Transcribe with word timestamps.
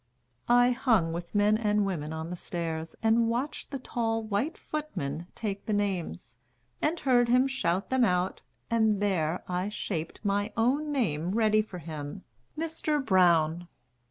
I 0.49 0.71
hung 0.71 1.13
with 1.13 1.35
men 1.35 1.59
and 1.59 1.85
women 1.85 2.11
on 2.11 2.31
the 2.31 2.35
stairs 2.35 2.95
And 3.03 3.27
watched 3.29 3.69
the 3.69 3.77
tall 3.77 4.23
white 4.23 4.57
footman 4.57 5.27
take 5.35 5.67
the 5.67 5.73
names, 5.75 6.37
And 6.81 6.99
heard 6.99 7.29
him 7.29 7.45
shout 7.45 7.91
them 7.91 8.03
out, 8.03 8.41
and 8.71 8.99
there 8.99 9.43
I 9.47 9.69
shaped 9.69 10.19
My 10.25 10.53
own 10.57 10.91
name 10.91 11.33
ready 11.33 11.61
for 11.61 11.77
him, 11.77 12.23
"Mr. 12.57 12.99
Brown." 13.05 13.67